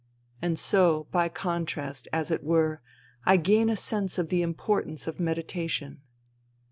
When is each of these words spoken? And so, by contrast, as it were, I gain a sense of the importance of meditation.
And 0.41 0.57
so, 0.57 1.05
by 1.11 1.29
contrast, 1.29 2.07
as 2.11 2.31
it 2.31 2.43
were, 2.43 2.81
I 3.23 3.37
gain 3.37 3.69
a 3.69 3.75
sense 3.75 4.17
of 4.17 4.29
the 4.29 4.41
importance 4.41 5.05
of 5.05 5.19
meditation. 5.19 6.01